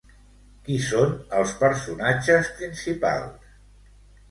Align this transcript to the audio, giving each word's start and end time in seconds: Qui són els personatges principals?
Qui 0.67 0.77
són 0.85 1.13
els 1.41 1.53
personatges 1.59 2.51
principals? 2.63 3.55